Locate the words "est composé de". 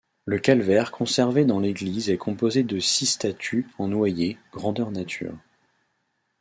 2.09-2.79